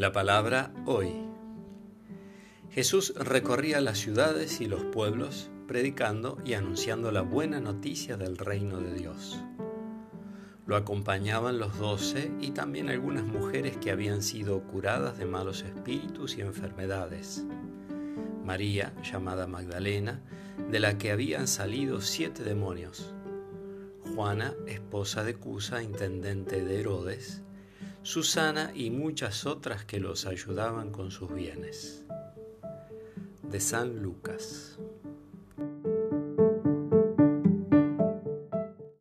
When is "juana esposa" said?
24.14-25.24